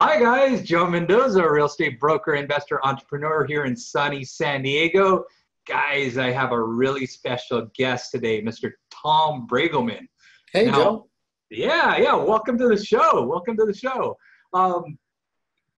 [0.00, 5.24] Hi guys, Joe Mendoza, real estate broker, investor, entrepreneur here in sunny San Diego.
[5.66, 8.70] Guys, I have a really special guest today, Mr.
[8.92, 10.06] Tom Braegelmann.
[10.52, 11.08] Hey, now, Joe.
[11.50, 12.14] Yeah, yeah.
[12.14, 13.26] Welcome to the show.
[13.26, 14.16] Welcome to the show.
[14.54, 14.96] Um,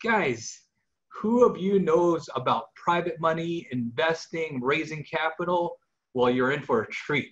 [0.04, 0.65] guys,
[1.09, 5.79] who of you knows about private money, investing, raising capital?
[6.13, 7.31] Well, you're in for a treat.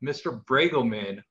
[0.00, 0.44] Mr.
[0.44, 1.24] Braegelmann,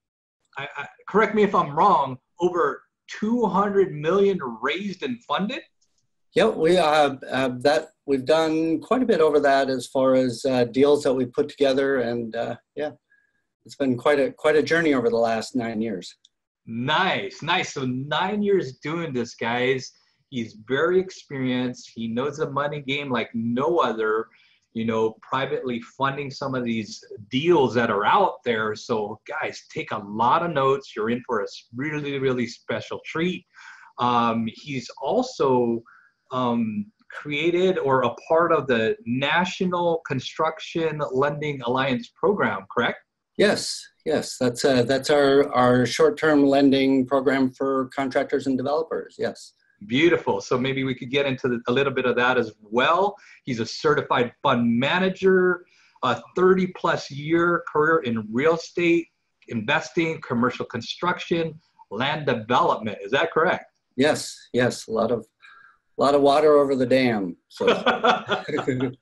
[0.57, 2.81] I, I, correct me if I'm wrong, over
[3.19, 5.61] 200 million raised and funded?
[6.35, 10.45] Yep, we uh, uh, that we've done quite a bit over that as far as
[10.45, 12.91] uh, deals that we put together, and uh, yeah,
[13.65, 16.15] it's been quite a quite a journey over the last nine years.
[16.67, 17.73] Nice, nice.
[17.73, 19.91] So nine years doing this, guys.
[20.29, 21.91] He's very experienced.
[21.95, 24.27] He knows the money game like no other
[24.73, 28.75] you know, privately funding some of these deals that are out there.
[28.75, 30.93] So, guys, take a lot of notes.
[30.95, 33.45] You're in for a really, really special treat.
[33.97, 35.81] Um, he's also
[36.31, 42.99] um, created or a part of the National Construction Lending Alliance program, correct?
[43.37, 49.15] Yes, yes, that's uh, that's our our short-term lending program for contractors and developers.
[49.17, 49.53] Yes.
[49.87, 50.41] Beautiful.
[50.41, 53.15] So maybe we could get into the, a little bit of that as well.
[53.43, 55.65] He's a certified fund manager,
[56.03, 59.07] a 30 plus year career in real estate,
[59.47, 61.59] investing, commercial construction,
[61.91, 62.97] land development.
[63.01, 63.65] Is that correct?
[63.95, 64.87] Yes, yes.
[64.87, 65.25] A lot of
[65.99, 67.35] a lot of water over the dam.
[67.49, 67.67] So.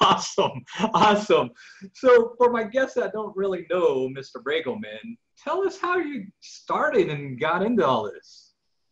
[0.00, 1.50] awesome, awesome.
[1.94, 4.36] So for my guests that don't really know Mr.
[4.36, 8.43] Braegelmann, tell us how you started and got into all this.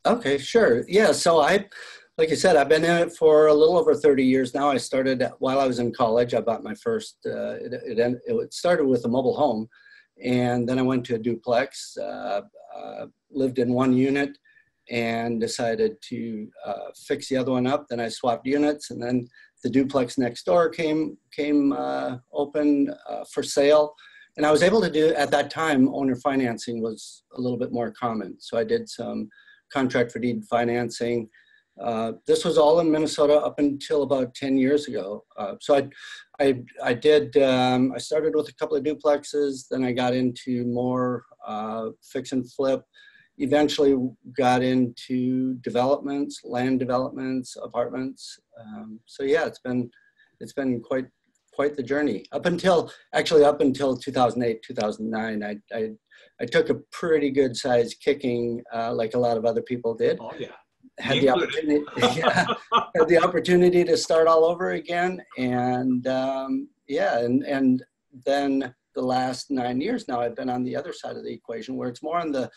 [0.05, 0.84] Okay, sure.
[0.89, 1.67] Yeah, so I,
[2.19, 4.69] like you said, I've been in it for a little over 30 years now.
[4.69, 6.34] I started while I was in college.
[6.34, 9.69] I bought my first, uh, it, it, it, started with a mobile home,
[10.23, 12.41] and then I went to a duplex, uh,
[12.77, 14.36] uh, lived in one unit,
[14.91, 17.86] and decided to uh, fix the other one up.
[17.89, 19.28] Then I swapped units, and then
[19.62, 23.95] the duplex next door came, came uh, open uh, for sale.
[24.36, 27.70] And I was able to do, at that time, owner financing was a little bit
[27.70, 28.40] more common.
[28.40, 29.29] So I did some
[29.72, 31.28] contract for deed financing.
[31.80, 35.24] Uh, this was all in Minnesota up until about 10 years ago.
[35.38, 35.88] Uh, so I,
[36.40, 40.64] I, I did, um, I started with a couple of duplexes, then I got into
[40.66, 42.83] more uh, fix and flip,
[43.38, 43.96] eventually
[44.36, 48.39] got into developments, land developments, apartments.
[48.60, 49.90] Um, so yeah, it's been,
[50.40, 51.06] it's been quite,
[51.52, 55.90] quite the journey up until, actually up until 2008, 2009, I, I
[56.42, 60.18] I took a pretty good size kicking, uh, like a lot of other people did.
[60.20, 60.48] Oh yeah.
[60.98, 61.85] Had the opportunity,
[62.18, 62.46] yeah,
[62.95, 67.83] had the opportunity to start all over again, and um, yeah, and and
[68.27, 71.77] then the last nine years now I've been on the other side of the equation,
[71.77, 72.51] where it's more on the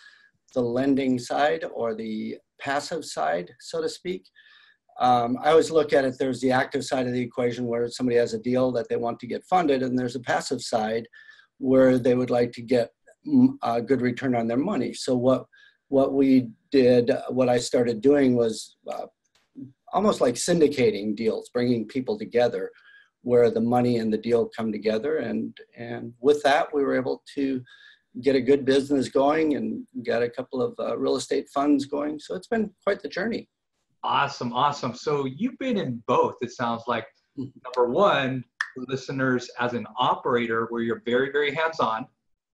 [0.54, 4.26] the lending side or the passive side, so to speak.
[5.00, 6.16] Um, I always look at it.
[6.18, 9.20] There's the active side of the equation where somebody has a deal that they want
[9.20, 11.08] to get funded, and there's a passive side
[11.58, 12.92] where they would like to get
[13.64, 14.94] a good return on their money.
[14.94, 15.46] So what
[15.90, 19.06] what we did, what I started doing was uh,
[19.94, 22.72] almost like syndicating deals, bringing people together
[23.22, 25.18] where the money and the deal come together.
[25.18, 27.62] And, and with that, we were able to
[28.22, 32.20] get a good business going and get a couple of uh, real estate funds going.
[32.20, 33.50] So it's been quite the journey.
[34.06, 34.94] Awesome, awesome.
[34.94, 37.06] So you've been in both, it sounds like.
[37.38, 37.50] Mm-hmm.
[37.66, 38.44] Number one,
[38.78, 42.06] listeners, as an operator, where you're very, very hands on,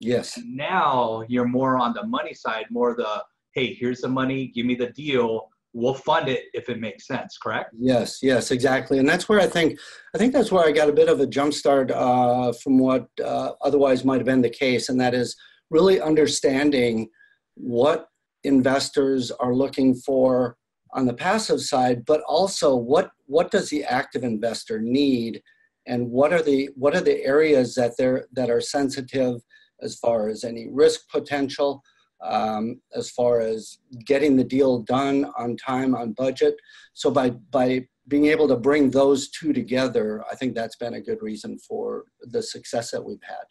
[0.01, 0.37] Yes.
[0.37, 3.23] And now you're more on the money side, more the
[3.55, 5.49] hey, here's the money, give me the deal.
[5.73, 7.75] We'll fund it if it makes sense, correct?
[7.79, 9.79] Yes, yes, exactly, and that's where I think
[10.15, 13.09] I think that's where I got a bit of a jump start uh, from what
[13.23, 15.37] uh, otherwise might have been the case, and that is
[15.71, 17.09] really understanding
[17.55, 18.09] what
[18.45, 20.57] investors are looking for
[20.97, 25.43] on the passive side, but also what what does the active investor need,
[25.87, 29.37] and what are the what are the areas that they're that are sensitive
[29.81, 31.83] as far as any risk potential,
[32.25, 36.57] um, as far as getting the deal done on time, on budget.
[36.95, 41.01] So by, by being able to bring those two together, I think that's been a
[41.01, 43.45] good reason for the success that we've had.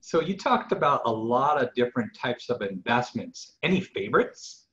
[0.00, 3.56] So you talked about a lot of different types of investments.
[3.62, 4.63] Any favorites?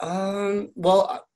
[0.00, 1.26] Um, well,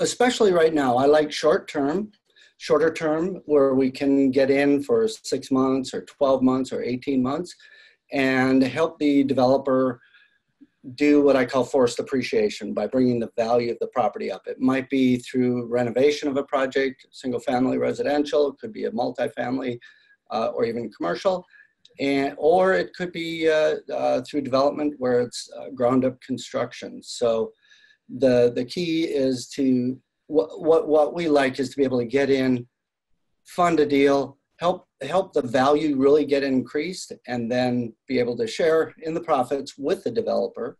[0.00, 2.12] especially right now, I like short term,
[2.56, 7.22] shorter term, where we can get in for six months or 12 months or 18
[7.22, 7.54] months
[8.12, 10.00] and help the developer
[10.94, 14.46] do what I call forced appreciation by bringing the value of the property up.
[14.46, 18.90] It might be through renovation of a project, single family residential, it could be a
[18.90, 19.78] multifamily
[20.30, 21.44] uh, or even commercial,
[21.98, 27.02] and, or it could be uh, uh, through development where it's uh, ground up construction.
[27.02, 27.52] So
[28.08, 32.06] the the key is to what what what we like is to be able to
[32.06, 32.66] get in,
[33.44, 38.46] fund a deal, help help the value really get increased, and then be able to
[38.46, 40.78] share in the profits with the developer,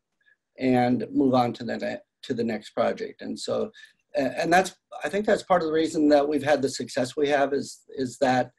[0.58, 3.22] and move on to the ne- to the next project.
[3.22, 3.70] And so,
[4.14, 7.28] and that's I think that's part of the reason that we've had the success we
[7.28, 8.52] have is is that.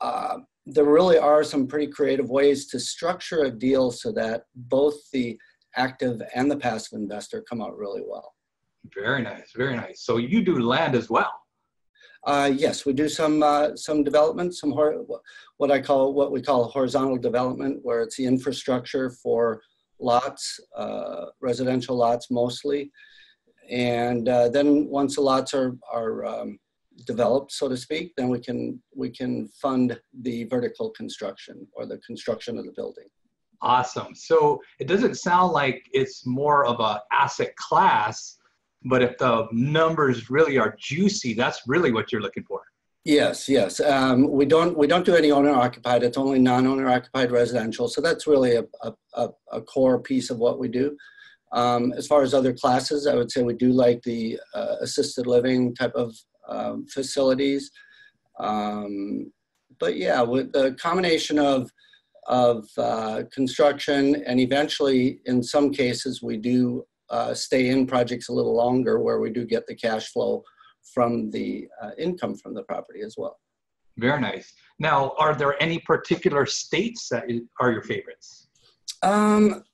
[0.00, 4.94] Uh, there really are some pretty creative ways to structure a deal so that both
[5.12, 5.36] the
[5.76, 8.34] active and the passive investor come out really well.
[8.94, 10.02] Very nice, very nice.
[10.02, 11.32] So you do land as well.
[12.24, 15.04] Uh, yes, we do some uh, some development, some hor-
[15.56, 19.60] what I call what we call horizontal development, where it's the infrastructure for
[19.98, 22.92] lots, uh, residential lots mostly,
[23.68, 26.60] and uh, then once the lots are are um,
[27.06, 31.98] developed, so to speak, then we can we can fund the vertical construction or the
[31.98, 33.08] construction of the building.
[33.62, 34.14] Awesome.
[34.14, 38.38] So it doesn't sound like it's more of a asset class,
[38.84, 42.62] but if the numbers really are juicy, that's really what you're looking for.
[43.04, 43.80] Yes, yes.
[43.80, 46.02] Um, we don't we don't do any owner occupied.
[46.02, 47.88] It's only non-owner occupied residential.
[47.88, 48.64] So that's really a,
[49.14, 50.96] a, a core piece of what we do.
[51.52, 55.26] Um, as far as other classes, I would say we do like the uh, assisted
[55.26, 56.14] living type of
[56.48, 57.70] um, facilities.
[58.38, 59.32] Um,
[59.78, 61.70] but yeah, with the combination of
[62.28, 68.32] of uh, construction, and eventually, in some cases, we do uh, stay in projects a
[68.32, 70.42] little longer where we do get the cash flow
[70.94, 73.38] from the uh, income from the property as well.
[73.98, 74.52] Very nice.
[74.78, 77.24] Now, are there any particular states that
[77.60, 78.48] are your favorites?
[79.02, 79.64] Um,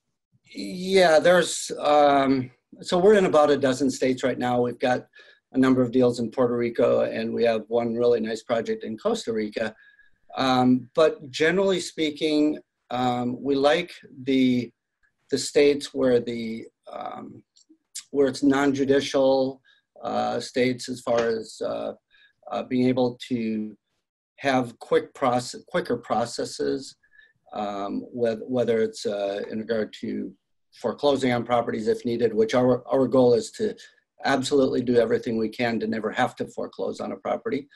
[0.54, 1.70] yeah, there's.
[1.78, 2.50] Um,
[2.80, 4.60] so we're in about a dozen states right now.
[4.60, 5.06] We've got
[5.52, 8.98] a number of deals in Puerto Rico, and we have one really nice project in
[8.98, 9.74] Costa Rica.
[10.38, 12.58] Um, but generally speaking,
[12.90, 13.92] um, we like
[14.22, 14.72] the
[15.30, 17.42] the states where the um,
[18.12, 19.60] where it's non-judicial
[20.02, 21.92] uh, states as far as uh,
[22.50, 23.76] uh, being able to
[24.36, 26.96] have quick process, quicker processes,
[27.52, 30.32] um, whether, whether it's uh, in regard to
[30.80, 33.74] foreclosing on properties if needed, which our, our goal is to
[34.24, 37.68] absolutely do everything we can to never have to foreclose on a property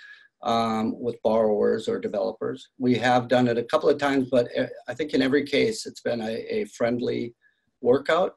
[0.43, 2.69] um, with borrowers or developers.
[2.79, 5.87] We have done it a couple of times, but eh, I think in every case
[5.87, 7.35] it's been a, a friendly
[7.81, 8.35] workout.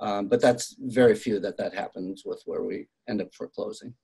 [0.00, 3.94] Um, but that's very few that that happens with where we end up foreclosing.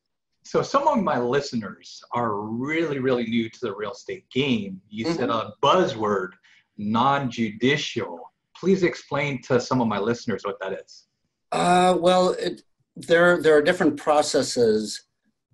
[0.44, 4.80] So some of my listeners are really, really new to the real estate game.
[4.88, 5.16] You mm-hmm.
[5.16, 6.30] said a buzzword,
[6.76, 8.20] non-judicial.
[8.56, 11.06] Please explain to some of my listeners what that is.
[11.50, 12.62] Uh, well, it,
[12.94, 15.07] there there are different processes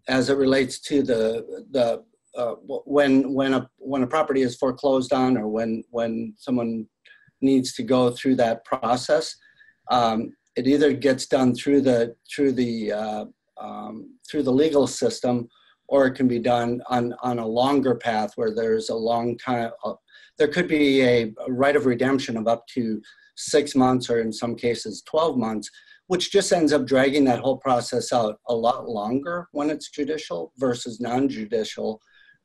[0.09, 2.05] as it relates to the the
[2.37, 2.55] uh,
[2.87, 6.87] when when a when a property is foreclosed on or when when someone
[7.41, 9.37] needs to go through that process
[9.91, 13.25] um, it either gets done through the through the uh,
[13.61, 15.49] um, through the legal system
[15.89, 19.71] or it can be done on on a longer path where there's a long time
[19.85, 19.95] uh,
[20.39, 23.01] there could be a, right of redemption of up to
[23.37, 25.71] six months or in some cases 12 months
[26.07, 30.53] which just ends up dragging that whole process out a lot longer when it's judicial
[30.59, 32.01] versus non-judicial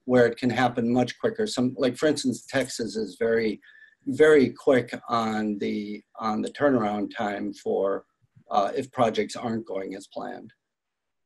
[0.06, 1.46] where it can happen much quicker.
[1.46, 3.60] Some like for instance texas is very
[4.08, 8.06] very quick on the on the turnaround time for
[8.50, 10.52] uh, if projects aren't going as planned.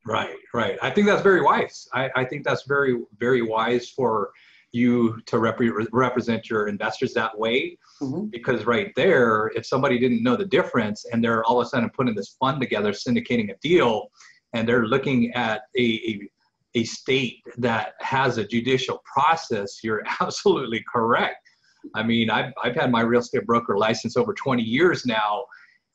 [0.05, 0.77] Right right.
[0.81, 1.87] I think that's very wise.
[1.93, 4.31] I, I think that's very very wise for
[4.73, 5.59] you to rep-
[5.91, 8.25] represent your investors that way mm-hmm.
[8.25, 11.89] because right there if somebody didn't know the difference and they're all of a sudden
[11.91, 14.09] putting this fund together syndicating a deal
[14.53, 16.29] and they're looking at a, a,
[16.75, 21.47] a state that has a judicial process you're absolutely correct
[21.95, 25.45] i mean I've, I've had my real estate broker license over 20 years now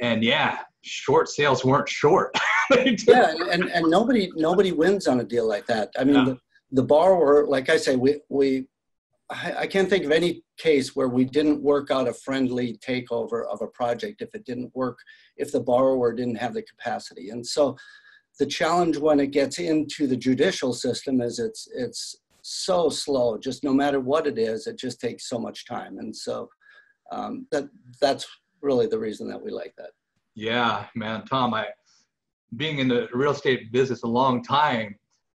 [0.00, 2.32] and yeah short sales weren't short
[2.70, 6.24] yeah and, and nobody nobody wins on a deal like that i mean yeah.
[6.26, 6.38] the,
[6.72, 8.66] the borrower, like I say, we, we
[9.30, 13.46] I, I can't think of any case where we didn't work out a friendly takeover
[13.46, 14.98] of a project if it didn't work,
[15.36, 17.30] if the borrower didn't have the capacity.
[17.30, 17.76] And so
[18.38, 23.64] the challenge when it gets into the judicial system is it's, it's so slow, just
[23.64, 25.98] no matter what it is, it just takes so much time.
[25.98, 26.48] And so
[27.10, 27.68] um, that,
[28.00, 28.26] that's
[28.62, 29.90] really the reason that we like that.
[30.34, 31.66] Yeah, man, Tom, I,
[32.56, 34.96] being in the real estate business a long time,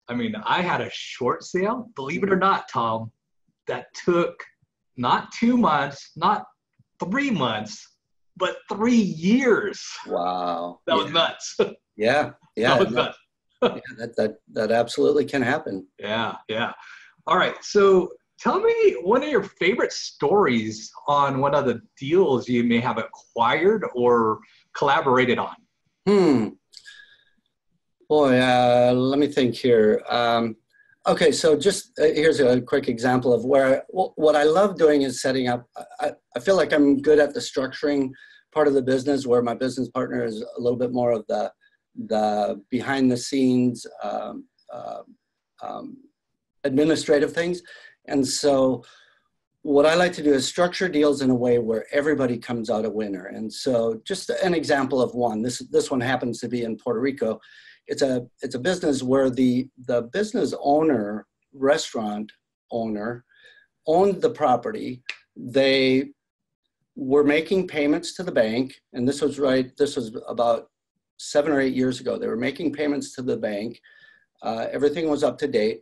[0.09, 3.11] I mean, I had a short sale, believe it or not, Tom,
[3.67, 4.43] that took
[4.97, 6.45] not two months, not
[6.99, 7.85] three months,
[8.35, 9.81] but three years.
[10.07, 10.79] Wow.
[10.87, 11.03] That yeah.
[11.03, 11.57] was nuts.
[11.97, 12.31] Yeah.
[12.55, 12.77] Yeah.
[12.77, 13.17] that, was nuts.
[13.61, 15.85] yeah that, that, that absolutely can happen.
[15.99, 16.37] Yeah.
[16.47, 16.71] Yeah.
[17.27, 17.55] All right.
[17.61, 22.79] So tell me one of your favorite stories on one of the deals you may
[22.79, 24.39] have acquired or
[24.73, 25.55] collaborated on.
[26.07, 26.47] Hmm.
[28.09, 30.01] Boy, uh, let me think here.
[30.09, 30.55] Um,
[31.07, 35.21] okay, so just uh, here's a quick example of where what I love doing is
[35.21, 35.69] setting up.
[35.99, 38.09] I, I feel like I'm good at the structuring
[38.51, 41.51] part of the business, where my business partner is a little bit more of the
[42.07, 45.03] the behind the scenes um, uh,
[45.61, 45.97] um,
[46.63, 47.61] administrative things.
[48.07, 48.83] And so
[49.61, 52.85] what I like to do is structure deals in a way where everybody comes out
[52.85, 53.25] a winner.
[53.25, 57.01] And so just an example of one, this, this one happens to be in Puerto
[57.01, 57.39] Rico.
[57.89, 62.31] It's a, it's a business where the, the business owner, restaurant
[62.71, 63.25] owner,
[63.87, 65.01] owned the property.
[65.35, 66.11] They
[66.95, 70.69] were making payments to the bank, and this was right, this was about
[71.17, 72.17] seven or eight years ago.
[72.17, 73.79] They were making payments to the bank.
[74.41, 75.81] Uh, everything was up to date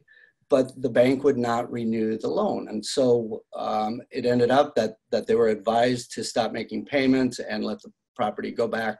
[0.49, 2.67] but the bank would not renew the loan.
[2.69, 7.39] And so um, it ended up that, that they were advised to stop making payments
[7.39, 8.97] and let the property go back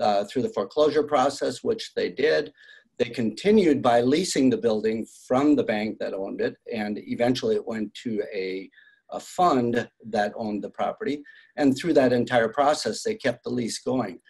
[0.00, 2.52] uh, through the foreclosure process, which they did.
[2.98, 7.66] They continued by leasing the building from the bank that owned it, and eventually it
[7.66, 8.70] went to a,
[9.10, 11.22] a fund that owned the property.
[11.56, 14.20] And through that entire process, they kept the lease going.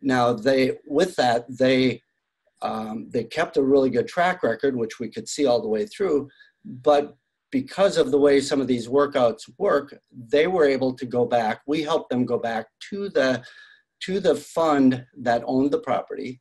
[0.00, 2.02] Now, they, with that, they
[2.62, 5.86] um, they kept a really good track record, which we could see all the way
[5.86, 6.30] through.
[6.64, 7.16] But
[7.50, 11.60] because of the way some of these workouts work, they were able to go back.
[11.66, 13.44] We helped them go back to the
[14.06, 16.40] to the fund that owned the property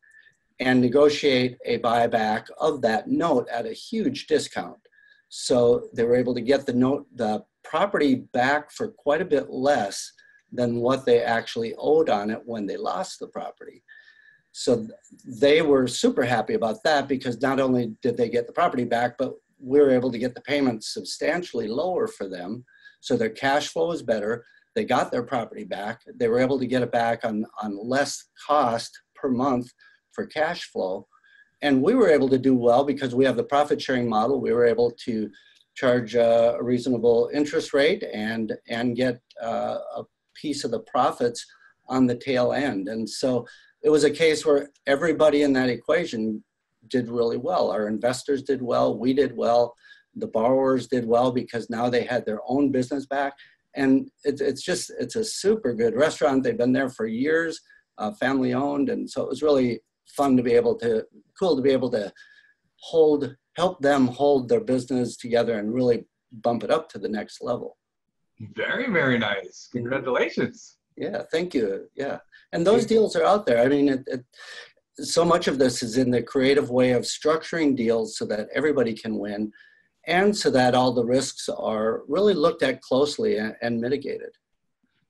[0.60, 4.78] and negotiate a buyback of that note at a huge discount.
[5.30, 9.50] So they were able to get the note, the property back for quite a bit
[9.50, 10.12] less
[10.52, 13.84] than what they actually owed on it when they lost the property.
[14.52, 14.88] So
[15.26, 19.18] they were super happy about that because not only did they get the property back,
[19.18, 22.64] but we were able to get the payments substantially lower for them.
[23.02, 24.46] So their cash flow was better.
[24.76, 26.02] They got their property back.
[26.16, 29.72] They were able to get it back on, on less cost per month
[30.12, 31.08] for cash flow.
[31.62, 34.42] And we were able to do well because we have the profit sharing model.
[34.42, 35.30] We were able to
[35.76, 40.04] charge a reasonable interest rate and, and get uh, a
[40.36, 41.46] piece of the profits
[41.88, 42.90] on the tail end.
[42.90, 43.48] And so
[43.84, 46.44] it was a case where everybody in that equation
[46.90, 47.72] did really well.
[47.72, 49.74] Our investors did well, we did well,
[50.16, 53.34] the borrowers did well because now they had their own business back.
[53.76, 56.44] And it's, it's just, it's a super good restaurant.
[56.44, 57.60] They've been there for years,
[57.98, 58.90] uh, family owned.
[58.90, 61.06] And so it was really fun to be able to,
[61.40, 62.12] cool to be able to
[62.80, 67.42] hold, help them hold their business together and really bump it up to the next
[67.42, 67.78] level.
[68.56, 69.70] Very, very nice.
[69.72, 70.78] Congratulations.
[70.98, 71.88] Yeah, thank you.
[71.96, 72.20] Yeah
[72.54, 73.62] and those deals are out there.
[73.62, 74.24] I mean, it, it,
[75.04, 78.94] so much of this is in the creative way of structuring deals so that everybody
[78.94, 79.52] can win,
[80.08, 84.32] and so that all the risks are really looked at closely and, and mitigated.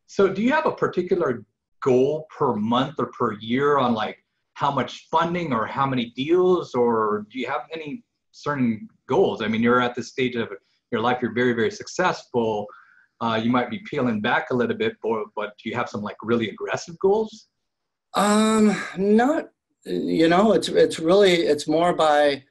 [0.07, 1.43] So, do you have a particular
[1.81, 4.17] goal per month or per year on like
[4.53, 9.41] how much funding or how many deals, or do you have any certain goals?
[9.41, 10.49] I mean, you're at the stage of
[10.91, 12.67] your life, you're very, very successful
[13.23, 16.01] uh, you might be peeling back a little bit, but, but do you have some
[16.01, 17.47] like really aggressive goals?
[18.15, 19.45] Um, not,
[19.85, 22.43] you know, it's, it's really, it's more by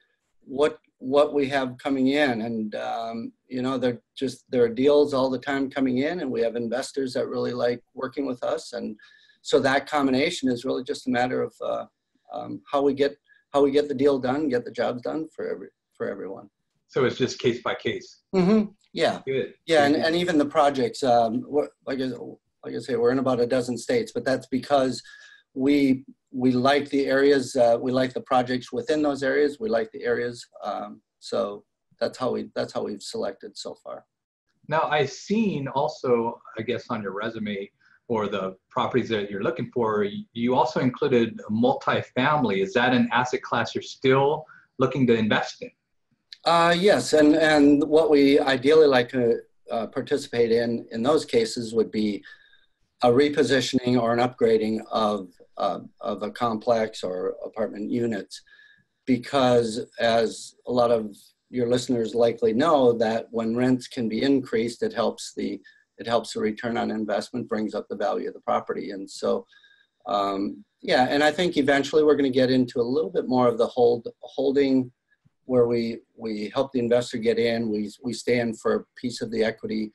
[0.45, 2.41] what, what we have coming in.
[2.43, 6.31] And, um, you know, they're just, there are deals all the time coming in and
[6.31, 8.71] we have investors that really like working with us.
[8.71, 8.95] And
[9.41, 11.85] so that combination is really just a matter of uh,
[12.33, 13.17] um, how we get,
[13.51, 16.49] how we get the deal done, get the jobs done for every, for everyone.
[16.87, 18.21] So it's just case by case.
[18.33, 18.71] Mm-hmm.
[18.93, 19.19] Yeah.
[19.25, 19.55] Good.
[19.65, 21.45] Yeah, and, and even the projects, um,
[21.85, 22.05] like I,
[22.63, 25.03] like I say, we're in about a dozen states, but that's because
[25.53, 29.91] we we like the areas, uh, we like the projects within those areas, we like
[29.91, 30.45] the areas.
[30.63, 31.63] Um, so
[31.99, 34.05] that's how we that's how we've selected so far.
[34.67, 37.69] Now I've seen also, I guess, on your resume
[38.07, 42.61] or the properties that you're looking for, you also included multifamily.
[42.61, 44.45] Is that an asset class you're still
[44.77, 45.71] looking to invest in?
[46.45, 49.39] Uh, yes, and, and what we ideally like to
[49.71, 52.23] uh, participate in in those cases would be
[53.03, 58.41] a repositioning or an upgrading of, uh, of a complex or apartment units
[59.05, 61.15] because as a lot of
[61.49, 65.59] your listeners likely know that when rents can be increased it helps the
[65.99, 69.45] it helps the return on investment brings up the value of the property and so
[70.07, 73.47] um, yeah and i think eventually we're going to get into a little bit more
[73.47, 74.91] of the hold holding
[75.45, 77.69] where we we help the investor get in.
[77.69, 79.91] We we stay in for a piece of the equity,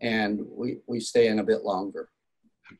[0.00, 2.08] and we we stay in a bit longer.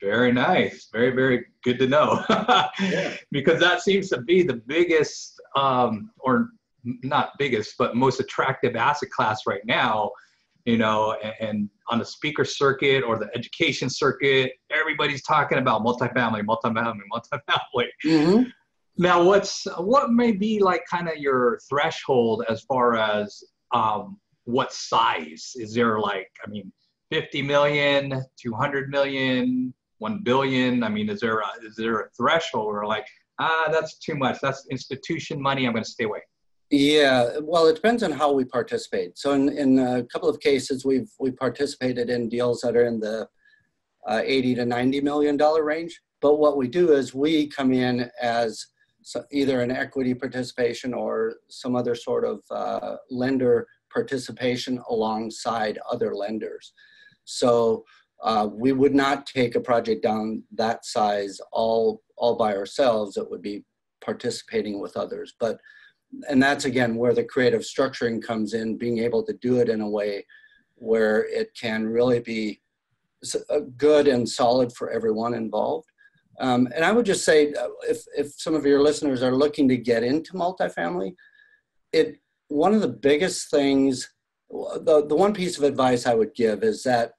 [0.00, 0.88] Very nice.
[0.92, 2.24] Very very good to know.
[2.80, 3.14] yeah.
[3.30, 6.50] Because that seems to be the biggest, um, or
[6.84, 10.10] not biggest, but most attractive asset class right now.
[10.64, 15.82] You know, and, and on the speaker circuit or the education circuit, everybody's talking about
[15.82, 17.88] multifamily, multifamily, multifamily.
[18.04, 18.42] Mm-hmm.
[18.98, 23.42] Now, what's what may be like kind of your threshold as far as
[23.74, 25.52] um, what size?
[25.56, 26.72] Is there like, I mean,
[27.12, 30.83] 50 million, 200 million, 1 billion?
[30.83, 33.07] I mean, is there a, is there a threshold or like,
[33.38, 34.38] ah, that's too much.
[34.40, 35.66] That's institution money.
[35.66, 36.21] I'm going to stay away.
[36.71, 39.19] Yeah, well, it depends on how we participate.
[39.19, 42.99] So in, in a couple of cases, we've we participated in deals that are in
[42.99, 43.28] the
[44.09, 46.00] uh, 80 to 90 million dollar range.
[46.23, 48.69] But what we do is we come in as
[49.02, 56.14] so either an equity participation or some other sort of uh, lender participation alongside other
[56.14, 56.73] lenders.
[57.38, 57.84] So
[58.22, 63.16] uh, we would not take a project down that size all all by ourselves.
[63.16, 63.64] It would be
[64.04, 65.34] participating with others.
[65.40, 65.58] But
[66.28, 69.80] and that's again where the creative structuring comes in, being able to do it in
[69.80, 70.26] a way
[70.76, 72.60] where it can really be
[73.50, 75.88] uh, good and solid for everyone involved.
[76.40, 79.68] Um, and I would just say, uh, if, if some of your listeners are looking
[79.68, 81.14] to get into multifamily,
[81.92, 84.12] it one of the biggest things,
[84.50, 87.12] the, the one piece of advice I would give is that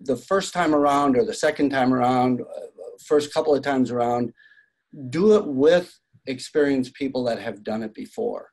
[0.00, 2.66] the first time around or the second time around, uh,
[3.04, 4.32] first couple of times around,
[5.10, 8.50] do it with experienced people that have done it before.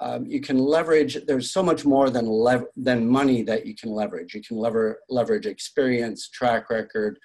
[0.00, 3.90] Um, you can leverage, there's so much more than, lev- than money that you can
[3.90, 4.34] leverage.
[4.34, 7.18] You can lever- leverage experience, track record,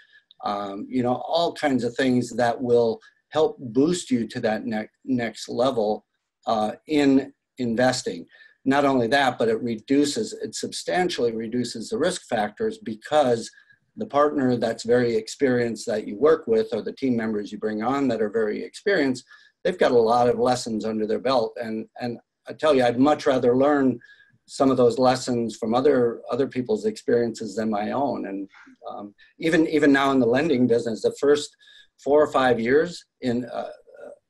[0.43, 2.99] um, you know, all kinds of things that will
[3.29, 6.05] help boost you to that ne- next level
[6.47, 8.25] uh, in investing.
[8.63, 13.49] Not only that, but it reduces, it substantially reduces the risk factors because
[13.97, 17.83] the partner that's very experienced that you work with or the team members you bring
[17.83, 19.25] on that are very experienced,
[19.63, 21.53] they've got a lot of lessons under their belt.
[21.61, 22.17] And, and
[22.47, 23.99] I tell you, I'd much rather learn
[24.47, 28.27] some of those lessons from other other people's experiences than my own.
[28.27, 28.49] And
[28.89, 31.55] um, even even now in the lending business, the first
[32.03, 33.69] four or five years in uh,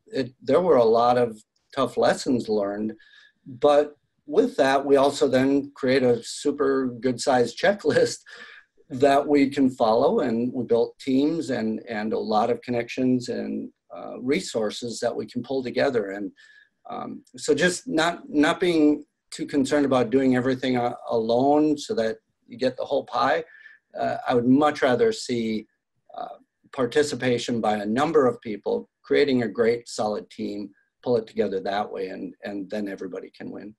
[0.08, 1.42] it, there were a lot of
[1.76, 2.94] tough lessons learned,
[3.46, 3.96] but
[4.28, 8.20] with that, we also then create a super good sized checklist
[8.92, 13.72] that we can follow, and we built teams and and a lot of connections and
[13.96, 16.12] uh, resources that we can pull together.
[16.12, 16.32] And
[16.90, 20.78] um, so, just not not being too concerned about doing everything
[21.10, 23.44] alone so that you get the whole pie.
[23.98, 25.68] Uh, I would much rather see
[26.18, 26.38] uh,
[26.74, 30.70] participation by a number of people, creating a great solid team,
[31.02, 33.74] pull it together that way, and, and then everybody can win.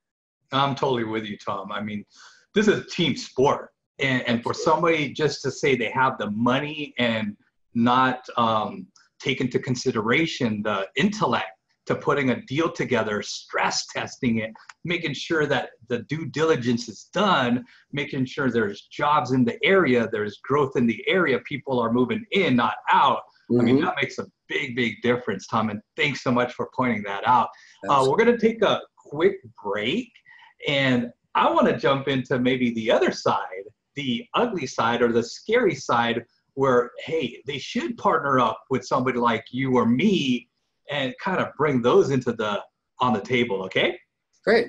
[0.51, 1.71] I'm totally with you, Tom.
[1.71, 2.05] I mean,
[2.53, 3.72] this is a team sport.
[4.03, 7.35] And, and for somebody just to say they have the money and
[7.73, 8.85] not um,
[9.19, 11.47] take into consideration the intellect
[11.85, 14.51] to putting a deal together, stress testing it,
[14.85, 20.07] making sure that the due diligence is done, making sure there's jobs in the area,
[20.11, 23.21] there's growth in the area, people are moving in, not out.
[23.51, 23.59] Mm-hmm.
[23.59, 23.85] I mean, mm-hmm.
[23.85, 25.69] that makes a big, big difference, Tom.
[25.69, 27.49] And thanks so much for pointing that out.
[27.89, 30.09] Uh, we're going to take a quick break.
[30.67, 33.62] And I want to jump into maybe the other side,
[33.95, 36.23] the ugly side or the scary side,
[36.55, 40.49] where, hey, they should partner up with somebody like you or me
[40.89, 42.61] and kind of bring those into the
[42.99, 43.97] on the table, okay?
[44.43, 44.67] Great.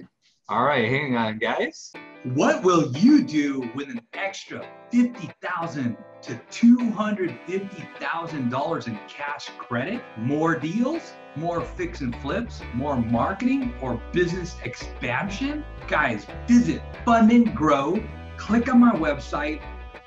[0.48, 1.90] All right, hang on, guys.
[2.34, 8.86] What will you do with an extra fifty thousand to two hundred fifty thousand dollars
[8.86, 10.02] in cash credit?
[10.18, 15.64] More deals, more fix and flips, more marketing, or business expansion?
[15.88, 18.02] Guys, visit Fund and Grow.
[18.36, 19.62] Click on my website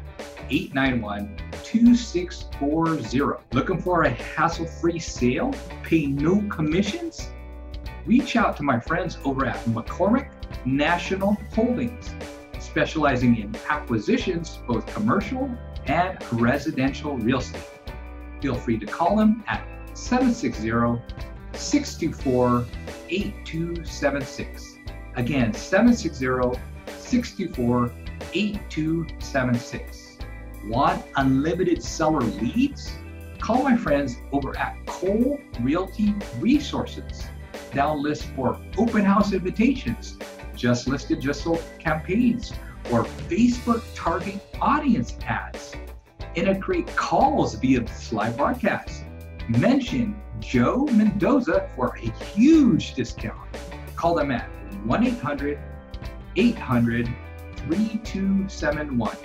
[0.49, 3.43] 891 2640.
[3.51, 5.53] Looking for a hassle free sale?
[5.83, 7.29] Pay no commissions?
[8.05, 10.29] Reach out to my friends over at McCormick
[10.65, 12.13] National Holdings,
[12.59, 15.49] specializing in acquisitions, both commercial
[15.87, 17.63] and residential real estate.
[18.41, 21.01] Feel free to call them at 760
[21.53, 22.65] 624
[23.09, 24.74] 8276.
[25.15, 26.59] Again, 760
[26.99, 27.91] 624
[28.33, 30.17] 8276.
[30.65, 32.97] Want unlimited seller leads?
[33.39, 37.25] Call my friends over at Cole Realty Resources.
[37.73, 40.17] Down list for open house invitations,
[40.55, 42.51] just listed, just sold campaigns,
[42.91, 45.75] or Facebook target audience ads.
[46.35, 49.05] Integrate calls via live broadcast.
[49.47, 53.47] Mention Joe Mendoza for a huge discount.
[53.95, 54.49] Call them at
[54.83, 55.59] 1 800
[56.35, 57.09] 800
[57.67, 59.15] 3271.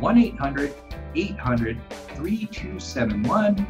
[0.00, 0.74] 1 800
[1.14, 3.66] 800 3271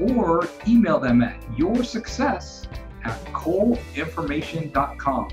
[0.00, 2.66] or email them at yoursuccess
[3.04, 5.28] at coleinformation.com.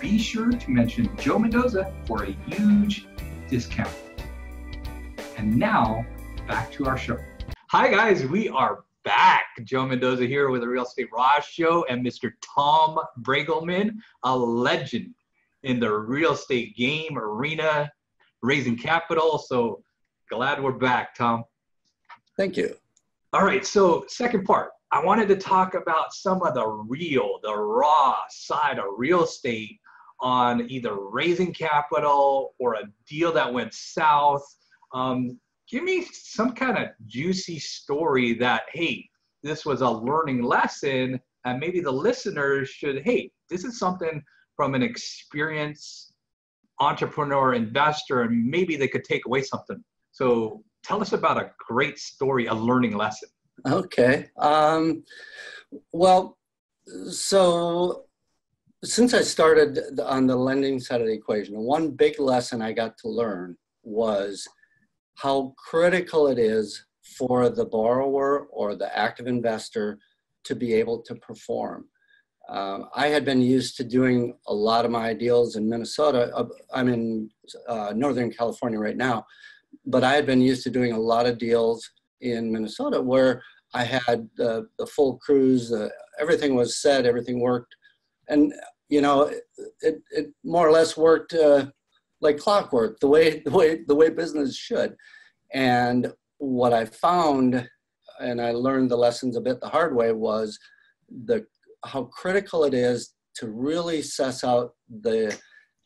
[0.00, 3.06] Be sure to mention Joe Mendoza for a huge
[3.48, 3.94] discount.
[5.36, 6.04] And now,
[6.46, 7.18] back to our show.
[7.68, 9.46] Hi, guys, we are back.
[9.64, 12.32] Joe Mendoza here with the Real Estate Raw Show and Mr.
[12.42, 13.92] Tom Braegelmann,
[14.22, 15.14] a legend
[15.62, 17.90] in the real estate game arena,
[18.42, 19.38] raising capital.
[19.38, 19.82] So
[20.28, 21.44] glad we're back, Tom.
[22.36, 22.74] Thank you.
[23.32, 23.64] All right.
[23.64, 28.78] So, second part, I wanted to talk about some of the real, the raw side
[28.78, 29.80] of real estate
[30.20, 34.44] on either raising capital or a deal that went south.
[34.92, 39.08] Um, give me some kind of juicy story that, hey,
[39.42, 44.22] this was a learning lesson, and maybe the listeners should, hey, this is something
[44.56, 46.12] from an experienced
[46.80, 49.82] entrepreneur, investor, and maybe they could take away something.
[50.12, 53.28] So tell us about a great story, a learning lesson.
[53.66, 54.28] Okay.
[54.38, 55.04] Um,
[55.92, 56.38] well,
[57.10, 58.04] so
[58.84, 62.96] since I started on the lending side of the equation, one big lesson I got
[62.98, 64.46] to learn was
[65.18, 69.98] how critical it is for the borrower or the active investor
[70.44, 71.86] to be able to perform.
[72.48, 76.30] Um, I had been used to doing a lot of my deals in Minnesota.
[76.34, 77.30] Uh, I'm in
[77.68, 79.26] uh, Northern California right now,
[79.84, 83.42] but I had been used to doing a lot of deals in Minnesota where
[83.74, 87.74] I had the, the full crews, uh, everything was set, everything worked.
[88.28, 88.54] And,
[88.88, 89.30] you know,
[89.82, 91.66] it, it more or less worked uh,
[92.20, 94.94] like clockwork, the way, the, way, the way business should.
[95.52, 97.68] And what I found,
[98.20, 100.58] and I learned the lessons a bit the hard way, was
[101.26, 101.46] the
[101.84, 105.38] how critical it is to really suss out the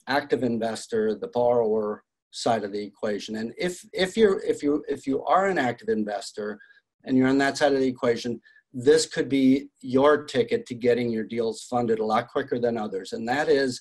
[0.09, 3.37] active investor, the borrower side of the equation.
[3.37, 6.59] And if if you're if you if you are an active investor
[7.05, 8.40] and you're on that side of the equation,
[8.73, 13.12] this could be your ticket to getting your deals funded a lot quicker than others.
[13.12, 13.81] And that is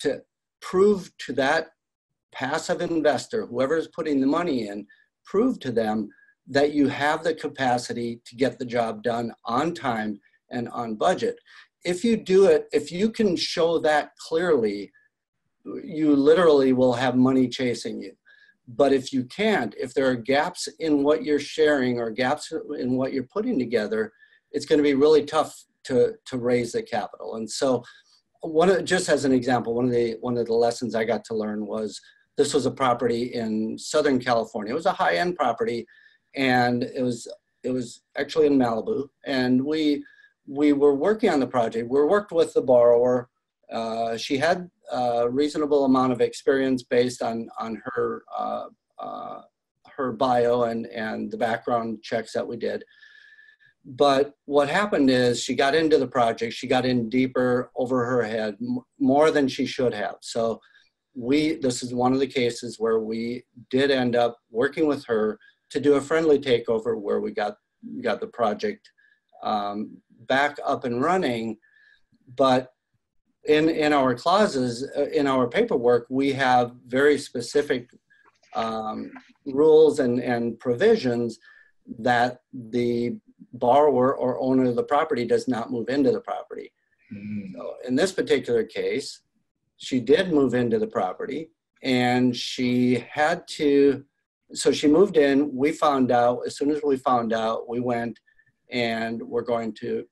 [0.00, 0.20] to
[0.60, 1.68] prove to that
[2.34, 4.86] passive investor, whoever is putting the money in,
[5.24, 6.08] prove to them
[6.46, 10.20] that you have the capacity to get the job done on time
[10.50, 11.36] and on budget.
[11.84, 14.92] If you do it, if you can show that clearly,
[15.82, 18.12] you literally will have money chasing you.
[18.66, 22.96] But if you can't, if there are gaps in what you're sharing or gaps in
[22.96, 24.12] what you're putting together,
[24.52, 27.36] it's going to be really tough to, to raise the capital.
[27.36, 27.84] And so,
[28.40, 31.24] one of, just as an example, one of the one of the lessons I got
[31.26, 31.98] to learn was
[32.36, 34.72] this was a property in Southern California.
[34.72, 35.86] It was a high-end property,
[36.34, 37.28] and it was
[37.62, 39.08] it was actually in Malibu.
[39.24, 40.04] And we
[40.46, 41.88] we were working on the project.
[41.88, 43.28] We worked with the borrower.
[43.72, 48.66] Uh, she had a reasonable amount of experience based on on her uh,
[48.98, 49.40] uh,
[49.96, 52.84] her bio and and the background checks that we did.
[53.86, 56.54] But what happened is she got into the project.
[56.54, 58.56] She got in deeper over her head,
[58.98, 60.16] more than she should have.
[60.22, 60.60] So
[61.14, 65.38] we this is one of the cases where we did end up working with her
[65.70, 67.56] to do a friendly takeover where we got
[67.94, 68.90] we got the project
[69.42, 69.96] um,
[70.26, 71.56] back up and running.
[72.36, 72.72] But
[73.44, 77.90] in, in our clauses, uh, in our paperwork, we have very specific
[78.54, 79.10] um,
[79.46, 81.38] rules and, and provisions
[81.98, 83.16] that the
[83.52, 86.72] borrower or owner of the property does not move into the property.
[87.12, 87.52] Mm.
[87.54, 89.20] So in this particular case,
[89.76, 91.50] she did move into the property
[91.82, 94.04] and she had to
[94.52, 95.54] so she moved in.
[95.54, 98.18] We found out as soon as we found out, we went
[98.70, 100.04] and we're going to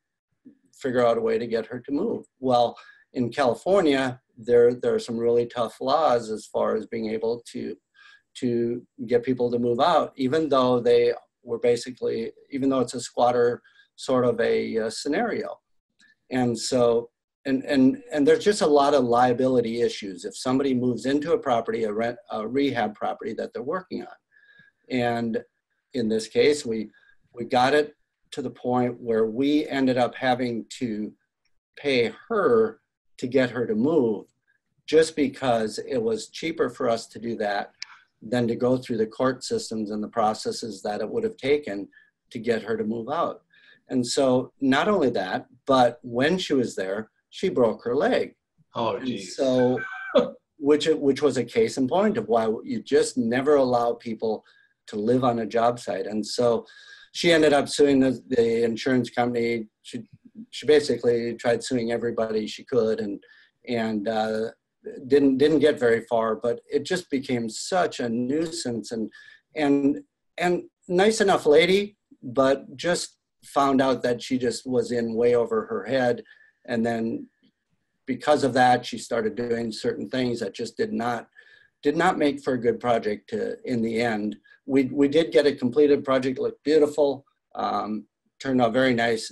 [0.75, 2.27] figure out a way to get her to move.
[2.40, 2.77] Well,
[3.12, 7.77] in California, there there are some really tough laws as far as being able to
[8.35, 13.01] to get people to move out, even though they were basically, even though it's a
[13.01, 13.62] squatter
[13.96, 15.59] sort of a, a scenario.
[16.31, 17.11] And so,
[17.44, 21.38] and, and, and there's just a lot of liability issues if somebody moves into a
[21.38, 24.14] property, a, rent, a rehab property that they're working on.
[24.90, 25.42] And
[25.94, 26.90] in this case, we,
[27.35, 27.94] we got it
[28.33, 31.12] to the point where we ended up having to
[31.76, 32.81] pay her
[33.18, 34.26] to get her to move
[34.87, 37.72] just because it was cheaper for us to do that
[38.20, 41.88] than to go through the court systems and the processes that it would have taken
[42.31, 43.42] to get her to move out.
[43.88, 48.35] And so, not only that, but when she was there, she broke her leg.
[48.75, 49.37] Oh, geez.
[49.37, 49.81] So,
[50.59, 54.45] which which was a case in point of why you just never allow people
[54.88, 56.07] to live on a job site.
[56.07, 56.66] And so,
[57.12, 59.66] she ended up suing the, the insurance company.
[59.83, 60.05] She
[60.51, 63.23] she basically tried suing everybody she could, and
[63.66, 64.51] and uh,
[65.07, 69.11] didn't didn't get very far, but it just became such a nuisance and
[69.57, 70.01] and
[70.37, 75.66] and nice enough lady, but just found out that she just was in way over
[75.66, 76.23] her head,
[76.66, 77.29] and then
[78.07, 81.29] because of that, she started doing certain things that just did not
[81.83, 84.37] did not make for a good project to, in the end.
[84.66, 87.25] We we did get a completed project, looked beautiful.
[87.55, 88.07] Um,
[88.40, 89.31] turned out very nice.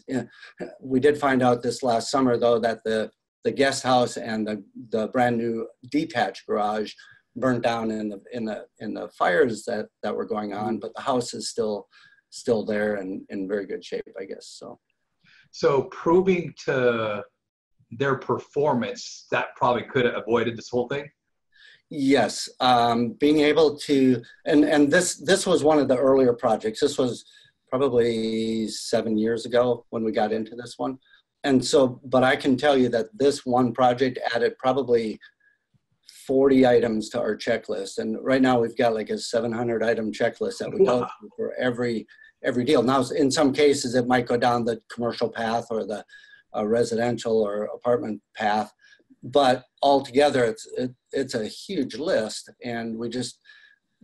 [0.80, 3.10] We did find out this last summer though that the
[3.44, 6.92] the guest house and the, the brand new detached garage
[7.36, 10.92] burnt down in the in the in the fires that that were going on but
[10.94, 11.86] the house is still
[12.30, 14.78] still there and in very good shape i guess so
[15.50, 17.22] so proving to
[17.90, 21.08] their performance that probably could have avoided this whole thing
[21.88, 26.80] yes um, being able to and and this this was one of the earlier projects
[26.80, 27.24] this was
[27.68, 30.98] probably seven years ago when we got into this one
[31.44, 35.18] and so, but I can tell you that this one project added probably
[36.26, 37.98] 40 items to our checklist.
[37.98, 41.00] And right now we've got like a 700 item checklist that we wow.
[41.00, 42.06] go through for every
[42.44, 42.82] every deal.
[42.82, 46.04] Now, in some cases, it might go down the commercial path or the
[46.56, 48.72] uh, residential or apartment path,
[49.22, 53.38] but altogether, it's it, it's a huge list, and we just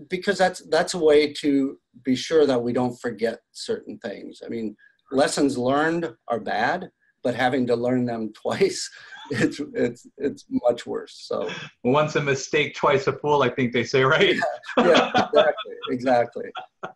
[0.09, 4.43] because that's that's a way to be sure that we don't forget certain things.
[4.45, 4.77] I mean,
[5.11, 6.91] lessons learned are bad,
[7.23, 8.91] but having to learn them twice,
[9.31, 11.25] it's it's it's much worse.
[11.27, 11.51] So
[11.85, 13.43] once a mistake, twice a fool.
[13.43, 14.37] I think they say, right?
[14.79, 16.45] yeah, yeah exactly, exactly.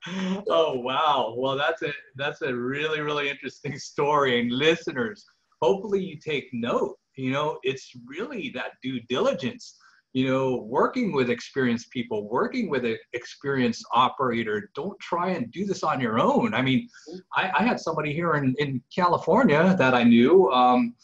[0.48, 1.34] oh wow!
[1.36, 5.24] Well, that's a that's a really really interesting story, and listeners,
[5.60, 6.96] hopefully you take note.
[7.16, 9.76] You know, it's really that due diligence
[10.12, 14.70] you know, working with experienced people, working with an experienced operator.
[14.74, 16.52] Don't try and do this on your own.
[16.52, 16.88] I mean,
[17.36, 20.94] I, I had somebody here in, in California that I knew um,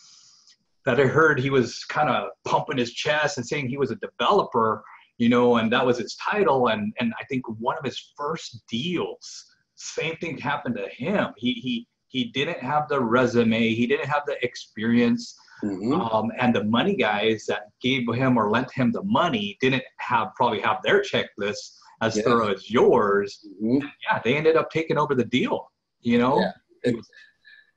[0.86, 3.96] that I heard he was kind of pumping his chest and saying he was a
[3.96, 4.82] developer,
[5.18, 6.68] you know, and that was his title.
[6.68, 9.44] And, and I think one of his first deals,
[9.74, 11.32] same thing happened to him.
[11.36, 16.00] He, he, he didn't have the resume, he didn't have the experience Mm-hmm.
[16.00, 20.28] Um, and the money guys that gave him or lent him the money didn't have
[20.34, 22.22] probably have their checklist as yeah.
[22.22, 23.46] thorough as yours.
[23.62, 23.86] Mm-hmm.
[24.04, 25.70] Yeah, they ended up taking over the deal.
[26.02, 26.52] You know, yeah.
[26.82, 26.96] it,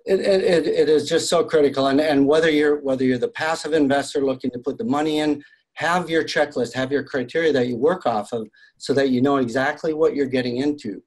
[0.05, 1.87] it, it, it is just so critical.
[1.87, 5.43] And and whether you're whether you're the passive investor looking to put the money in,
[5.73, 9.37] have your checklist, have your criteria that you work off of, so that you know
[9.37, 11.01] exactly what you're getting into.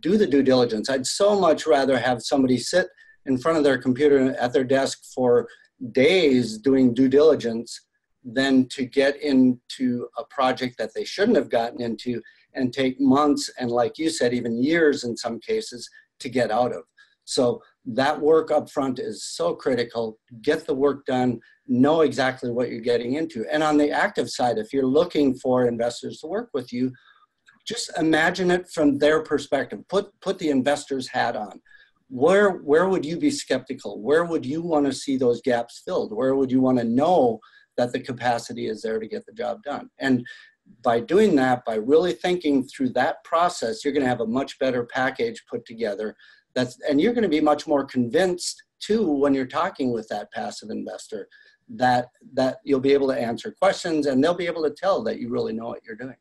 [0.00, 0.90] Do the due diligence.
[0.90, 2.88] I'd so much rather have somebody sit
[3.26, 5.48] in front of their computer at their desk for
[5.92, 7.80] days doing due diligence
[8.24, 12.22] than to get into a project that they shouldn't have gotten into
[12.54, 15.88] and take months and like you said even years in some cases
[16.20, 16.84] to get out of
[17.24, 20.18] so that work up front is so critical.
[20.40, 23.44] Get the work done know exactly what you're getting into.
[23.50, 26.92] And on the active side if you're looking for investors to work with you
[27.66, 29.80] just imagine it from their perspective.
[29.88, 31.60] Put put the investor's hat on.
[32.08, 34.00] Where where would you be skeptical?
[34.02, 36.12] Where would you want to see those gaps filled?
[36.12, 37.38] Where would you want to know
[37.76, 39.88] that the capacity is there to get the job done?
[39.98, 40.26] And
[40.82, 44.58] by doing that by really thinking through that process you're going to have a much
[44.60, 46.14] better package put together
[46.54, 50.30] that's and you're going to be much more convinced too when you're talking with that
[50.32, 51.28] passive investor
[51.68, 55.18] that that you'll be able to answer questions and they'll be able to tell that
[55.18, 56.16] you really know what you're doing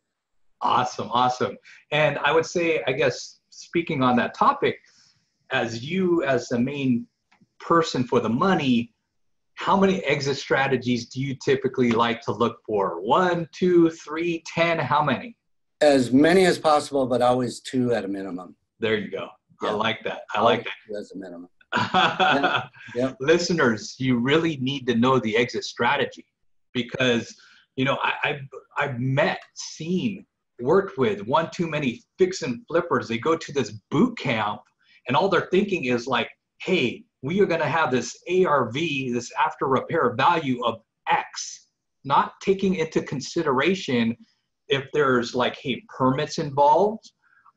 [0.62, 1.58] awesome awesome
[1.91, 4.78] and i would say i guess speaking on that topic
[5.52, 7.06] as you as the main
[7.60, 8.94] person for the money
[9.56, 14.80] how many exit strategies do you typically like to look for one two three ten
[14.80, 15.36] how many
[15.82, 18.56] As many as possible, but always two at a minimum.
[18.80, 19.30] There you go.
[19.62, 19.69] Yeah.
[19.69, 20.21] I like that.
[20.34, 21.50] I like Two As a minimum.
[21.74, 22.69] that.
[22.95, 23.13] Yeah.
[23.19, 26.26] Listeners, you really need to know the exit strategy
[26.74, 27.34] because
[27.76, 28.41] you know I, I've
[28.78, 30.26] I've met, seen,
[30.60, 33.08] worked with one too many fix and flippers.
[33.08, 34.62] They go to this boot camp
[35.08, 36.30] and all they're thinking is like,
[36.62, 41.67] hey, we are going to have this ARV, this after repair value of X,
[42.04, 44.15] not taking into consideration
[44.67, 47.12] if there's like, hey, permits involved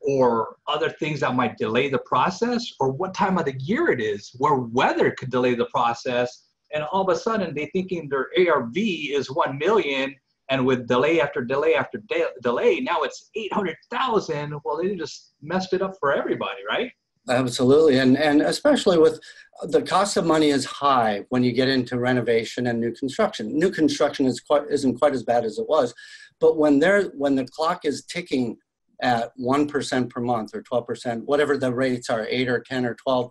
[0.05, 4.01] or other things that might delay the process or what time of the year it
[4.01, 8.29] is where weather could delay the process and all of a sudden they thinking their
[8.47, 10.15] arv is 1 million
[10.49, 15.73] and with delay after delay after de- delay now it's 800000 well they just messed
[15.73, 16.91] it up for everybody right?
[17.27, 19.19] Absolutely, and and especially with
[19.63, 23.57] the cost of money is high when you get into renovation and new construction.
[23.57, 25.93] New construction is quite isn't quite as bad as it was,
[26.39, 28.57] but when there when the clock is ticking
[29.01, 32.85] at one percent per month or twelve percent, whatever the rates are, eight or ten
[32.85, 33.29] or twelve,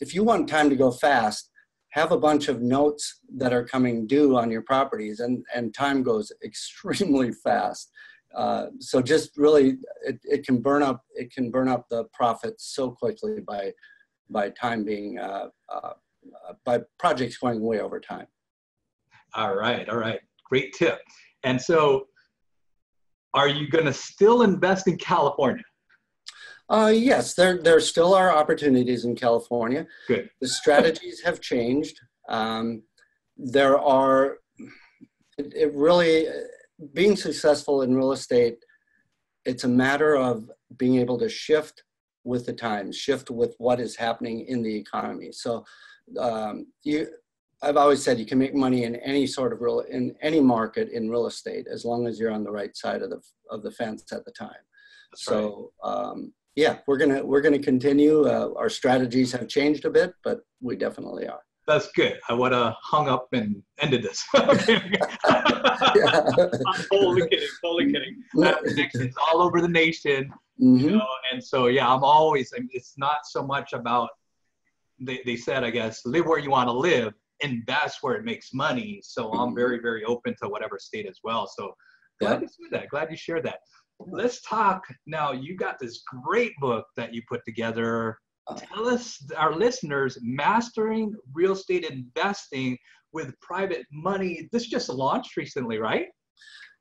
[0.00, 1.50] if you want time to go fast,
[1.90, 6.02] have a bunch of notes that are coming due on your properties, and and time
[6.02, 7.90] goes extremely fast.
[8.34, 12.74] Uh, so just really, it, it can burn up it can burn up the profits
[12.74, 13.72] so quickly by
[14.28, 15.92] by time being uh, uh,
[16.64, 18.26] by projects going way over time.
[19.34, 21.00] all right all right great tip
[21.44, 22.06] and so
[23.34, 25.64] are you going to still invest in california
[26.70, 29.82] Uh, yes, there there still are opportunities in California.
[30.06, 30.30] Good.
[30.40, 31.96] The strategies have changed.
[32.28, 32.84] Um,
[33.36, 34.38] there are
[35.38, 36.26] it, it really
[36.94, 38.58] being successful in real estate.
[39.44, 41.82] It's a matter of being able to shift
[42.22, 45.32] with the times, shift with what is happening in the economy.
[45.32, 45.64] So,
[46.18, 47.08] um, you,
[47.62, 50.88] I've always said you can make money in any sort of real in any market
[50.90, 53.20] in real estate as long as you're on the right side of the
[53.50, 54.48] of the fence at the time.
[55.12, 55.34] That's right.
[55.34, 58.24] so um, yeah, we're gonna we're gonna continue.
[58.26, 61.42] Uh, our strategies have changed a bit, but we definitely are.
[61.70, 63.48] that's good i would have hung up and
[63.84, 64.56] ended this i'm
[66.90, 70.20] totally kidding totally kidding I have connections all over the nation
[70.58, 70.98] you Mhm.
[70.98, 72.46] know and so yeah i'm always
[72.78, 74.08] it's not so much about
[75.08, 78.52] they, they said i guess live where you want to live invest where it makes
[78.52, 79.00] money.
[79.02, 79.56] So i'm Mhm.
[79.56, 81.46] very very open to whatever state as well.
[81.46, 81.74] So
[82.20, 82.40] glad Yeah.
[82.42, 82.88] you said that.
[82.88, 83.60] Glad you shared that.
[84.20, 84.82] Let's talk.
[85.06, 88.18] Now you got this great book that you put together.
[88.56, 92.76] Tell us our listeners mastering real estate investing
[93.12, 94.48] with private money.
[94.52, 96.08] This just launched recently right?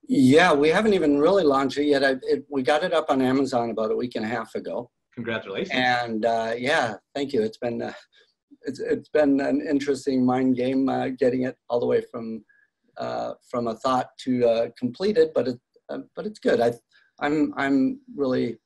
[0.08, 2.04] Yeah, we haven't even really launched it yet.
[2.04, 4.90] I, it, we got it up on Amazon about a week and a half ago,
[5.14, 5.72] congratulations.
[5.74, 7.42] And uh, yeah, thank you.
[7.44, 7.94] It's been uh,
[8.64, 12.44] it's it's been an interesting mind game uh, getting it all the way from
[12.98, 16.60] uh, from a thought to uh, completed, but it uh, but it's good.
[16.60, 16.74] I
[17.20, 18.58] I'm I'm really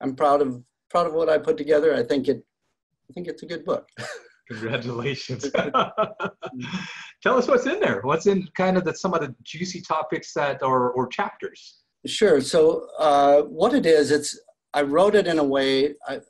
[0.00, 1.94] I'm proud of proud of what I put together.
[1.94, 2.44] I think it
[3.08, 3.88] I think it's a good book.
[4.50, 5.48] Congratulations.
[7.22, 8.00] Tell us what's in there.
[8.02, 11.82] What's in kind of the, some of the juicy topics that or, or chapters?
[12.04, 12.40] Sure.
[12.40, 14.36] So uh, what it is, it's
[14.72, 15.94] I wrote it in a way.
[16.06, 16.20] I,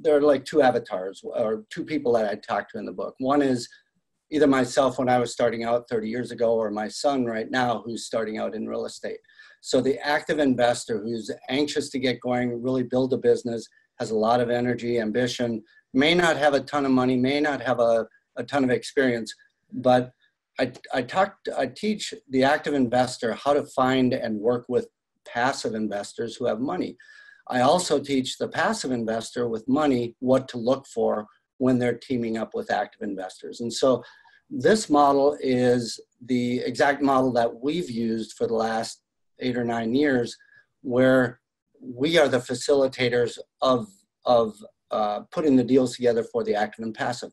[0.00, 3.14] there are like two avatars or two people that I talked to in the book.
[3.18, 3.68] One is
[4.30, 7.82] either myself when I was starting out 30 years ago, or my son right now
[7.84, 9.18] who's starting out in real estate.
[9.60, 13.66] So the active investor who's anxious to get going, really build a business,
[13.98, 15.62] has a lot of energy, ambition,
[15.94, 18.06] may not have a ton of money, may not have a,
[18.36, 19.34] a ton of experience,
[19.72, 20.12] but
[20.60, 24.88] I, I talk, I teach the active investor how to find and work with
[25.26, 26.96] passive investors who have money.
[27.50, 31.26] I also teach the passive investor with money what to look for
[31.58, 33.60] when they're teaming up with active investors.
[33.60, 34.02] And so
[34.50, 39.02] this model is the exact model that we've used for the last
[39.40, 40.36] eight or nine years,
[40.82, 41.40] where
[41.80, 43.88] we are the facilitators of,
[44.24, 44.56] of
[44.90, 47.30] uh, putting the deals together for the active and passive.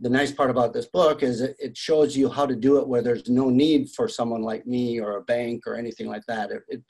[0.00, 3.02] The nice part about this book is it, shows you how to do it where
[3.02, 6.50] there's no need for someone like me or a bank or anything like that.
[6.50, 6.82] It, it,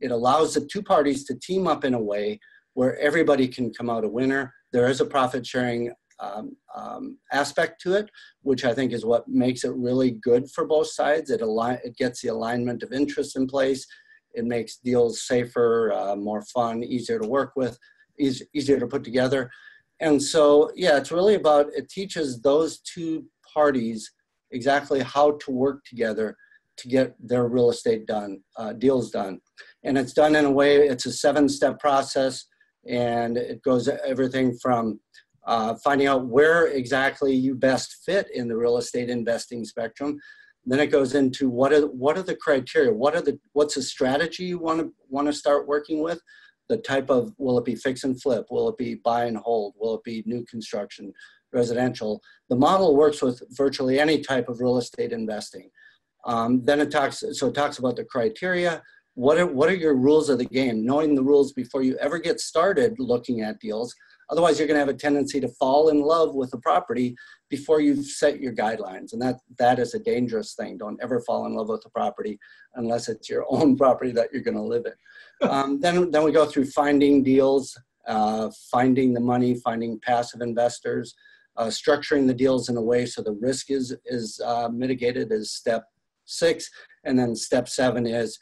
[0.00, 2.38] it allows the two parties to team up in a way
[2.74, 4.54] where everybody can come out a winner.
[4.72, 8.10] There is a profit sharing um, um, aspect to it,
[8.42, 11.30] which I think is what makes it really good for both sides.
[11.30, 13.86] It align, it gets the alignment of interests in place.
[14.34, 17.78] It makes deals safer, uh, more fun, easier to work with,
[18.18, 19.50] eas easier to put together.
[20.00, 24.10] And so, yeah, it's really about it teaches those two parties
[24.50, 26.36] exactly how to work together
[26.76, 29.40] to get their real estate done, uh, deals done.
[29.84, 32.46] And it's done in a way, it's a seven step process,
[32.86, 35.00] and it goes everything from
[35.46, 40.18] uh, finding out where exactly you best fit in the real estate investing spectrum.
[40.66, 42.92] Then it goes into what are what are the criteria?
[42.92, 46.20] What are the what's the strategy you want to want to start working with?
[46.68, 48.46] The type of will it be fix and flip?
[48.50, 49.74] Will it be buy and hold?
[49.78, 51.14] Will it be new construction,
[51.54, 52.20] residential?
[52.50, 55.70] The model works with virtually any type of real estate investing.
[56.26, 58.82] Um, then it talks so it talks about the criteria.
[59.18, 60.86] What are what are your rules of the game?
[60.86, 63.94] Knowing the rules before you ever get started looking at deals
[64.30, 67.16] Otherwise, you're going to have a tendency to fall in love with the property
[67.48, 69.12] before you've set your guidelines.
[69.12, 70.76] And that, that is a dangerous thing.
[70.76, 72.38] Don't ever fall in love with the property
[72.74, 75.48] unless it's your own property that you're going to live in.
[75.48, 81.14] um, then, then we go through finding deals, uh, finding the money, finding passive investors,
[81.56, 85.52] uh, structuring the deals in a way so the risk is, is uh, mitigated is
[85.52, 85.84] step
[86.26, 86.68] six.
[87.04, 88.38] And then step seven is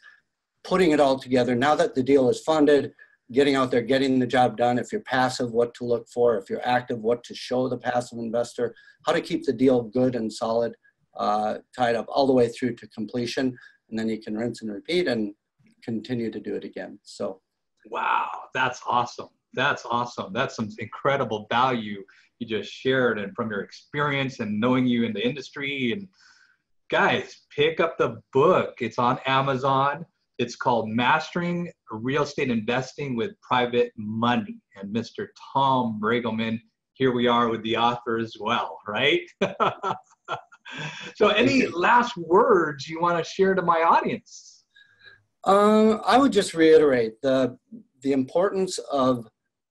[0.67, 1.55] putting it all together.
[1.55, 2.91] Now that the deal is funded,
[3.31, 4.77] getting out there, getting the job done.
[4.77, 6.37] If you're passive, what to look for.
[6.37, 8.75] If you're active, what to show the passive investor.
[9.05, 10.75] How to keep the deal good and solid,
[11.15, 13.57] uh, tied up all the way through to completion.
[13.89, 15.33] And then you can rinse and repeat and
[15.83, 16.99] continue to do it again.
[17.03, 17.41] So,
[17.85, 19.29] wow, that's awesome.
[19.53, 20.33] That's awesome.
[20.33, 22.03] That's some incredible value
[22.39, 25.93] you just shared, and from your experience and knowing you in the industry.
[25.93, 26.07] And
[26.91, 28.75] guys, pick up the book.
[28.79, 30.05] It's on Amazon.
[30.37, 34.59] It's called Mastering Real Estate Investing with Private Money.
[34.75, 35.27] And Mr.
[35.53, 36.59] Tom Braegelmann,
[36.93, 39.21] here we are with the author as well, right?
[41.15, 44.65] so, any last words you want to share to my audience?
[45.43, 47.57] Um, I would just reiterate the
[48.01, 49.27] the importance of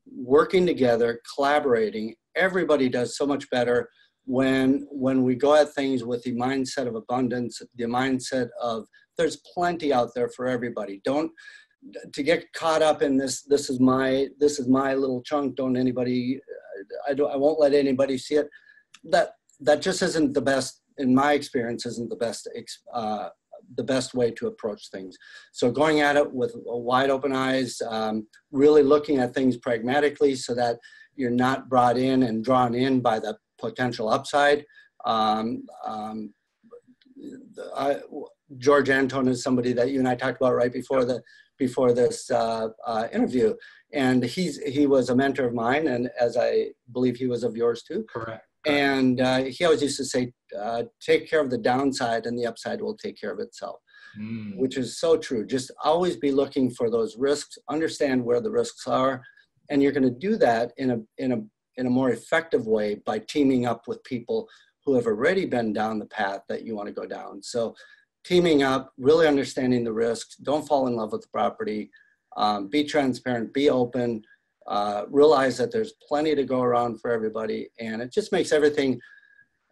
[0.07, 2.14] working together, collaborating.
[2.35, 3.89] Everybody does so much better
[4.25, 8.87] when when we go at things with the mindset of abundance, the mindset of
[9.17, 11.01] there's plenty out there for everybody.
[11.05, 11.31] Don't
[12.12, 13.43] to get caught up in this.
[13.43, 15.57] This is my this is my little chunk.
[15.57, 16.41] Don't anybody.
[17.09, 17.31] I don't.
[17.31, 18.49] I won't let anybody see it.
[19.05, 21.87] That that just isn't the best in my experience.
[21.87, 22.49] Isn't the best.
[22.93, 23.29] Uh,
[23.77, 25.17] the best way to approach things.
[25.53, 30.55] So going at it with wide open eyes, um, really looking at things pragmatically so
[30.55, 30.79] that
[31.17, 34.64] you're not brought in and drawn in by the potential upside.
[35.05, 36.33] Um, um,
[37.75, 37.97] I,
[38.59, 41.22] George Antone is somebody that you and I talked about right before the
[41.59, 43.55] before this uh, uh, interview,
[43.92, 47.57] and he's he was a mentor of mine, and as I believe he was of
[47.57, 48.05] yours too.
[48.09, 48.44] Correct.
[48.66, 52.47] And uh, he always used to say, uh, "Take care of the downside, and the
[52.47, 53.80] upside will take care of itself,"
[54.18, 54.57] mm.
[54.57, 55.47] which is so true.
[55.47, 59.22] Just always be looking for those risks, understand where the risks are,
[59.70, 61.42] and you're going to do that in a in a
[61.76, 64.49] in a more effective way by teaming up with people
[64.84, 67.42] who have already been down the path that you want to go down.
[67.42, 67.74] So
[68.27, 71.91] teaming up, really understanding the risks, don't fall in love with the property,
[72.37, 74.22] um, be transparent, be open,
[74.66, 79.01] uh, realize that there's plenty to go around for everybody, and it just makes everything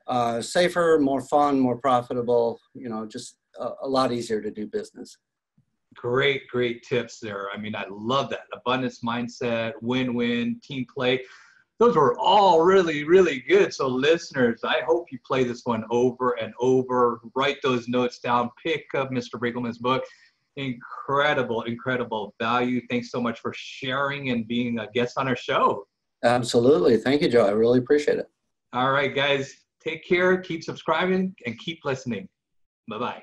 [0.07, 4.67] uh, safer, more fun, more profitable, you know, just a, a lot easier to do
[4.67, 5.19] business.
[5.97, 7.49] Great, great tips there.
[7.53, 8.47] I mean, I love that.
[8.53, 11.23] Abundance mindset, win win, team play
[11.85, 13.75] those were all really, really good.
[13.75, 17.21] So, listeners, I hope you play this one over and over.
[17.35, 18.51] Write those notes down.
[18.63, 19.39] Pick up Mr.
[19.39, 20.03] Braegelmann's book.
[20.57, 22.81] Incredible, incredible value.
[22.89, 25.87] Thanks so much for sharing and being a guest on our show.
[26.23, 26.97] Absolutely.
[26.97, 27.47] Thank you, Joe.
[27.47, 28.31] I really appreciate it.
[28.73, 29.55] All right, guys.
[29.83, 30.39] Take care.
[30.39, 32.29] Keep subscribing and keep listening.
[32.89, 33.23] Bye bye.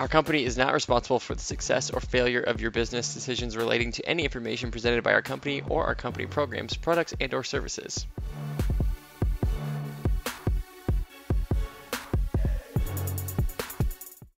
[0.00, 3.92] Our company is not responsible for the success or failure of your business decisions relating
[3.92, 8.06] to any information presented by our company or our company programs, products, and or services.